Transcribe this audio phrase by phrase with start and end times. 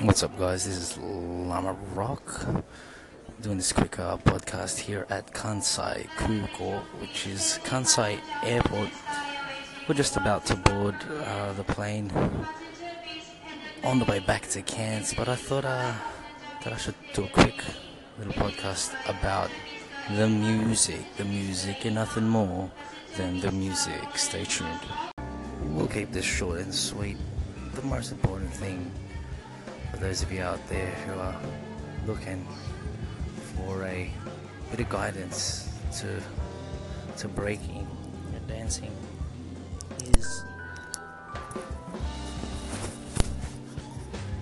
[0.00, 0.64] What's up, guys?
[0.64, 2.22] This is Lama Rock
[3.40, 8.90] doing this quick uh, podcast here at Kansai Kuko, which is Kansai Airport.
[9.88, 12.12] We're just about to board uh, the plane
[13.82, 15.92] on the way back to Cairns, but I thought uh,
[16.62, 17.60] that I should do a quick
[18.20, 19.50] little podcast about
[20.14, 22.70] the music, the music, and nothing more
[23.16, 24.16] than the music.
[24.16, 24.78] Stay tuned.
[25.64, 27.16] We'll keep this short and sweet.
[27.74, 28.92] The most important thing
[29.98, 31.36] for those of you out there who are
[32.06, 32.46] looking
[33.56, 34.10] for a
[34.70, 36.20] bit of guidance to
[37.16, 37.86] to breaking
[38.46, 38.92] dancing
[40.14, 40.44] is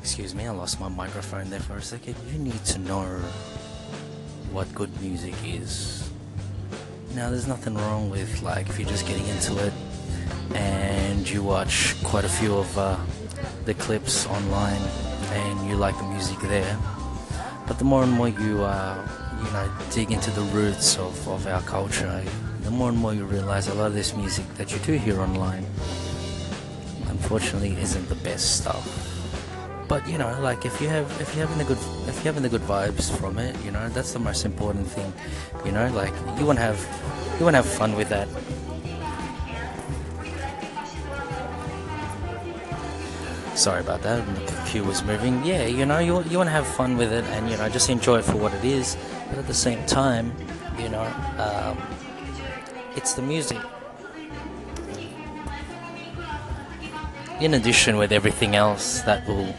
[0.00, 2.16] excuse me I lost my microphone there for a second.
[2.32, 3.04] You need to know
[4.52, 6.10] what good music is.
[7.14, 9.72] Now there's nothing wrong with like if you're just getting into it
[10.54, 12.96] and you watch quite a few of uh,
[13.66, 14.80] the clips online
[15.32, 16.78] and you like the music there.
[17.66, 18.96] But the more and more you uh,
[19.38, 22.22] you know dig into the roots of, of our culture,
[22.62, 25.20] the more and more you realize a lot of this music that you do hear
[25.20, 25.66] online,
[27.08, 28.84] unfortunately, isn't the best stuff.
[29.88, 32.42] But you know, like if you have if you're having the good if you're having
[32.42, 35.12] the good vibes from it, you know that's the most important thing.
[35.64, 36.80] You know, like you want to have
[37.38, 38.28] you want to have fun with that.
[43.54, 44.24] Sorry about that.
[44.46, 45.44] The queue was moving.
[45.44, 47.90] Yeah, you know, you, you want to have fun with it and, you know, just
[47.90, 48.96] enjoy it for what it is.
[49.28, 50.32] But at the same time,
[50.78, 51.04] you know,
[51.38, 51.78] um,
[52.96, 53.58] it's the music.
[57.40, 59.52] In addition, with everything else that will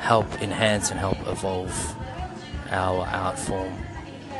[0.00, 1.96] help enhance and help evolve
[2.70, 3.72] our art form.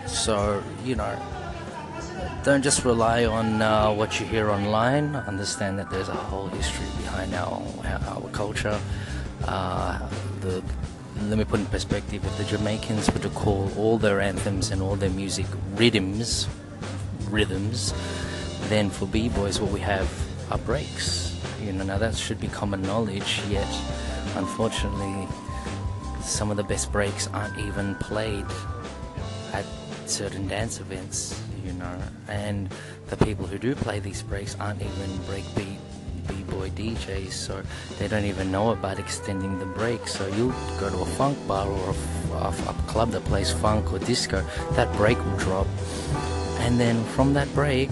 [0.06, 1.19] So, you know,
[2.42, 5.16] don't just rely on uh, what you hear online.
[5.16, 7.62] Understand that there's a whole history behind our
[8.08, 8.80] our, culture.
[9.44, 9.98] Uh,
[10.41, 10.62] the
[11.25, 14.80] let me put in perspective: if the Jamaicans were to call all their anthems and
[14.80, 16.48] all their music rhythms,
[17.28, 17.93] rhythms,
[18.69, 20.09] then for b-boys, what we have
[20.50, 21.37] are breaks.
[21.62, 23.43] You know, now that should be common knowledge.
[23.50, 23.69] Yet,
[24.37, 25.28] unfortunately,
[26.22, 28.47] some of the best breaks aren't even played
[29.53, 29.66] at
[30.06, 31.99] certain dance events you know,
[32.29, 32.71] and
[33.09, 35.77] the people who do play these breaks aren't even breakbeat
[36.27, 37.62] b-boy DJs, so
[37.99, 40.06] they don't even know about extending the break.
[40.09, 41.95] So you'll go to a funk bar or
[42.33, 45.67] a, a, a club that plays funk or disco, that break will drop,
[46.61, 47.91] and then from that break,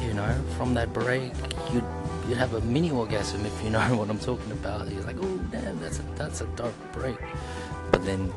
[0.00, 1.32] you know, from that break,
[1.72, 1.84] you'd
[2.28, 4.90] you'd have a mini orgasm if you know what I'm talking about.
[4.90, 7.18] You're like, oh damn, that's a that's a dope break,
[7.90, 8.32] but then,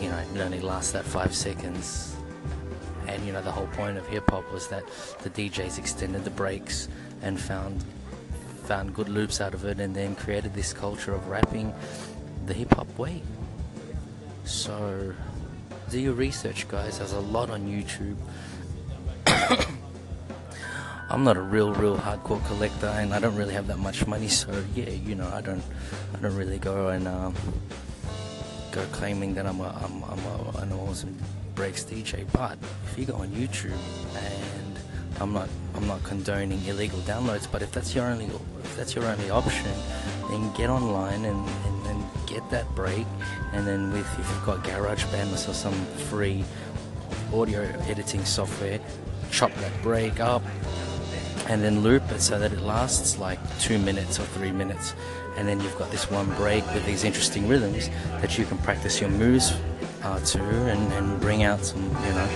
[0.00, 2.16] you know, it only lasts that five seconds
[3.10, 4.84] and you know the whole point of hip hop was that
[5.22, 6.88] the DJs extended the breaks
[7.22, 7.84] and found
[8.64, 11.74] found good loops out of it, and then created this culture of rapping
[12.46, 13.22] the hip hop way.
[14.44, 15.12] So
[15.90, 16.98] do your research, guys.
[16.98, 18.16] There's a lot on YouTube.
[21.10, 24.28] I'm not a real, real hardcore collector, and I don't really have that much money.
[24.28, 25.62] So yeah, you know, I don't,
[26.14, 27.34] I don't really go and um,
[28.70, 31.18] go claiming that I'm a, I'm, I'm a, an awesome
[31.54, 32.26] breaks DJ.
[32.32, 33.76] But if you go on YouTube
[34.16, 34.78] and
[35.20, 39.04] I'm not I'm not condoning illegal downloads, but if that's your only if that's your
[39.04, 39.70] only option,
[40.28, 41.80] then get online and, and,
[42.26, 43.06] get that break.
[43.52, 45.74] And then with if you've got GarageBand or some
[46.08, 46.44] free
[47.34, 48.78] audio editing software,
[49.32, 50.42] chop that break up
[51.48, 54.94] and then loop it so that it lasts like two minutes or three minutes.
[55.36, 57.90] And then you've got this one break with these interesting rhythms
[58.20, 59.52] that you can practice your moves
[60.02, 62.28] uh, to and, and bring out some, you know,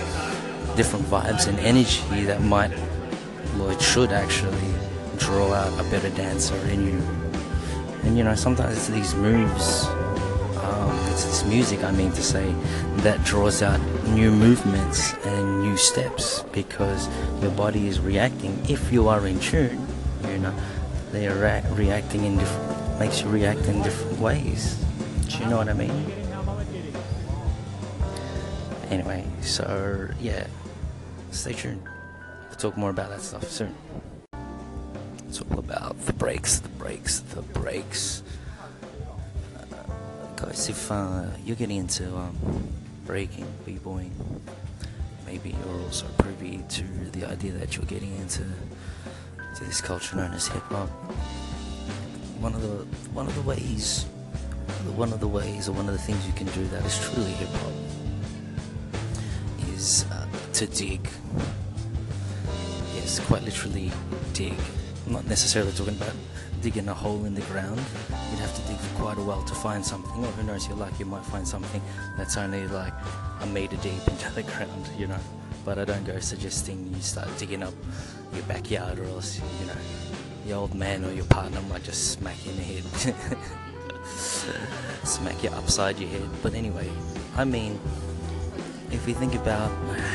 [0.75, 2.71] different vibes and energy that might,
[3.57, 4.73] well, it should actually
[5.17, 7.01] draw out a better dancer in you.
[8.03, 9.85] And you know, sometimes it's these moves,
[10.61, 12.53] um, it's this music, I mean to say,
[12.97, 17.09] that draws out new movements and new steps because
[17.41, 18.61] your body is reacting.
[18.69, 19.87] If you are in tune,
[20.27, 20.53] you know,
[21.11, 24.83] they are re- reacting in different, makes you react in different ways.
[25.29, 26.24] Do you know what I mean?
[28.89, 30.45] Anyway, so yeah,
[31.31, 31.81] stay tuned.
[32.49, 33.75] We'll talk more about that stuff soon.
[35.27, 38.21] It's all about the breaks, the breaks, the breaks.
[39.57, 39.65] Uh,
[40.35, 42.37] guys, if uh, you're getting into um,
[43.05, 44.13] breaking, b-boying,
[45.25, 48.43] maybe you're also privy to the idea that you're getting into
[49.55, 50.89] to this culture known as hip hop.
[52.39, 54.03] One of the one of the ways,
[54.95, 57.31] one of the ways, or one of the things you can do that is truly
[57.31, 57.84] hip hop
[60.55, 61.09] to dig.
[62.95, 63.91] Yes, quite literally
[64.31, 64.55] dig.
[65.05, 66.13] Not necessarily talking about
[66.61, 67.81] digging a hole in the ground.
[68.31, 70.67] You'd have to dig for quite quite a while to find something, or who knows,
[70.67, 71.81] you're lucky, you might find something
[72.17, 72.93] that's only like
[73.41, 75.19] a meter deep into the ground, you know.
[75.65, 77.73] But I don't go suggesting you start digging up
[78.33, 79.77] your backyard, or else, you know,
[80.45, 84.05] your old man or your partner might just smack you in the head.
[85.03, 86.29] smack you upside your head.
[86.41, 86.89] But anyway,
[87.35, 87.79] I mean,
[88.91, 89.69] if you think about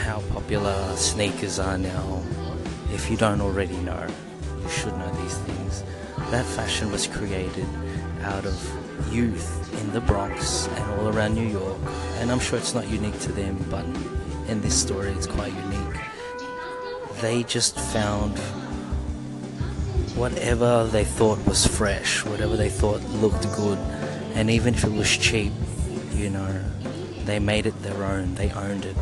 [0.04, 2.22] how popular sneakers are now,
[2.92, 4.06] if you don't already know,
[4.62, 5.84] you should know these things.
[6.30, 7.66] That fashion was created
[8.22, 11.78] out of youth in the Bronx and all around New York,
[12.18, 13.84] and I'm sure it's not unique to them, but
[14.48, 16.00] in this story it's quite unique.
[17.20, 18.38] They just found
[20.16, 23.78] whatever they thought was fresh, whatever they thought looked good,
[24.34, 25.52] and even if it was cheap,
[26.12, 26.64] you know,
[27.26, 28.96] they made it their own, they owned it.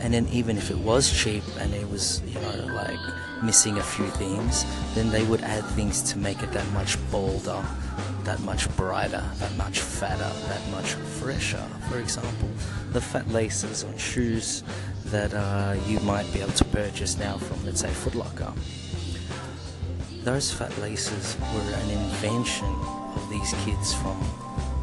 [0.00, 2.98] And then even if it was cheap and it was, you know, like
[3.42, 4.64] missing a few things,
[4.94, 7.64] then they would add things to make it that much bolder,
[8.24, 11.62] that much brighter, that much fatter, that much fresher.
[11.88, 12.48] For example,
[12.92, 14.62] the fat laces on shoes
[15.06, 18.52] that uh, you might be able to purchase now from, let's say, Footlocker.
[20.24, 22.74] Those fat laces were an invention
[23.14, 24.18] of these kids from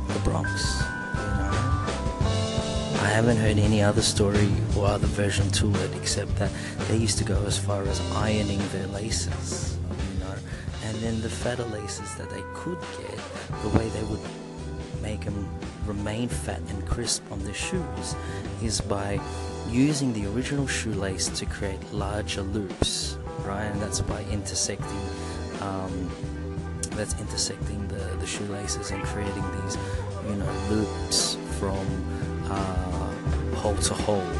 [0.07, 0.83] the Bronx.
[3.03, 6.49] I haven't heard any other story or other version to it except that
[6.87, 9.77] they used to go as far as ironing their laces,
[10.13, 10.33] you know,
[10.85, 13.19] and then the fatter laces that they could get,
[13.61, 14.21] the way they would
[15.01, 15.49] make them
[15.85, 18.15] remain fat and crisp on their shoes
[18.63, 19.19] is by
[19.69, 23.65] using the original shoelace to create larger loops, right?
[23.65, 25.05] And that's by intersecting.
[25.59, 26.09] Um,
[26.91, 29.77] that's intersecting the, the shoelaces and creating these,
[30.29, 31.85] you know, loops from
[32.53, 34.31] uh, hole to hole.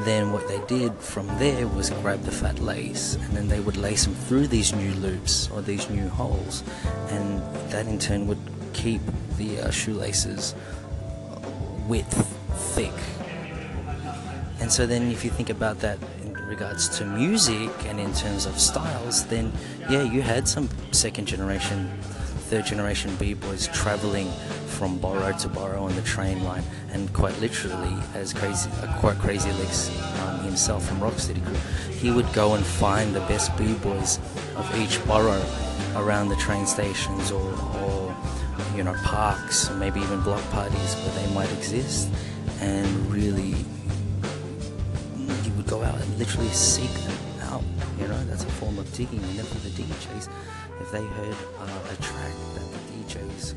[0.00, 3.76] Then what they did from there was grab the fat lace and then they would
[3.76, 6.64] lace them through these new loops or these new holes,
[7.10, 8.40] and that in turn would
[8.72, 9.00] keep
[9.36, 10.54] the uh, shoelaces
[11.86, 12.26] width
[12.74, 12.92] thick.
[14.60, 18.46] And so then, if you think about that in regards to music and in terms
[18.46, 19.52] of styles, then
[19.90, 21.90] yeah, you had some second generation,
[22.48, 24.30] third generation b boys traveling
[24.74, 26.62] from borough to borough on the train line,
[26.92, 29.88] and quite literally, as crazy, uh, quite Crazy Legs
[30.20, 31.56] um, himself from Rocksteady Crew,
[31.92, 34.18] he would go and find the best b-boys
[34.56, 35.44] of each borough
[35.96, 38.16] around the train stations or, or
[38.76, 42.10] you know parks, or maybe even block parties where they might exist,
[42.60, 43.54] and really,
[45.42, 47.62] he would go out and literally seek them out.
[48.00, 50.28] You know, that's a form of digging, and then for the DJs,
[50.80, 53.54] if they heard uh, a track that the DJs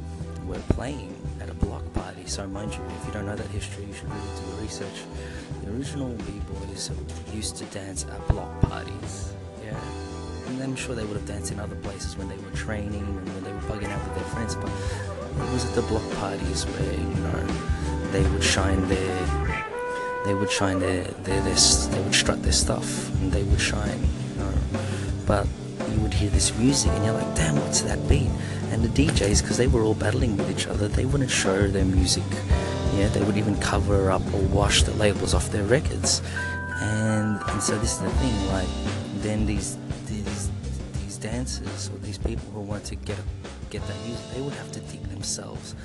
[0.47, 2.25] were playing at a block party.
[2.25, 5.03] So, mind you, if you don't know that history, you should really do your research.
[5.63, 6.91] The original b-boys
[7.33, 9.33] used to dance at block parties.
[9.63, 9.79] Yeah.
[10.47, 13.33] And I'm sure they would have danced in other places when they were training and
[13.33, 16.63] when they were bugging out with their friends, but it was at the block parties
[16.63, 17.67] where, you know,
[18.11, 19.65] they would shine their
[20.25, 23.99] they would shine their, their, their they would strut their stuff and they would shine,
[24.01, 24.53] you know.
[25.25, 25.47] But
[25.89, 28.29] you would hear this music and you're like, damn, what's that beat?
[28.71, 31.85] And the DJs, because they were all battling with each other, they wouldn't show their
[31.85, 32.23] music.
[32.95, 36.21] Yeah, they would even cover up or wash the labels off their records.
[36.79, 38.67] And and so this is the thing, like
[39.21, 40.51] then these these
[40.93, 43.17] these dancers or these people who want to get
[43.69, 45.75] get that music, they would have to dig themselves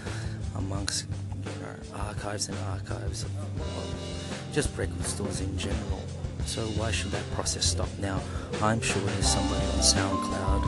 [0.57, 1.07] amongst
[1.45, 6.03] you know archives and archives of, of just record stores in general.
[6.47, 8.21] So why should that process stop now?
[8.61, 10.63] I'm sure there's somebody on SoundCloud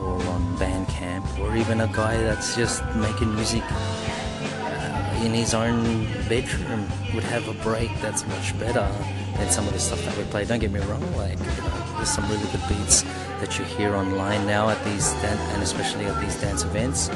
[0.00, 6.04] or on Bandcamp or even a guy that's just making music uh, in his own
[6.28, 8.88] bedroom would have a break that's much better
[9.36, 10.44] than some of the stuff that we play.
[10.44, 13.02] Don't get me wrong, like you know, there's some really good beats
[13.40, 17.08] that you hear online now at these dan- and especially at these dance events.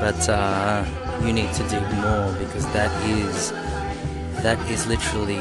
[0.00, 0.84] But uh,
[1.24, 3.52] you need to dig more because that is
[4.42, 5.40] that is literally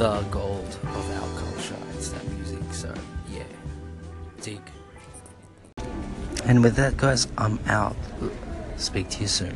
[0.00, 1.76] the gold of our culture.
[1.92, 2.72] It's that music.
[2.72, 2.90] So
[3.28, 3.42] yeah,
[4.40, 4.62] dig.
[6.46, 7.96] And with that, guys, I'm out.
[8.78, 9.54] Speak to you soon.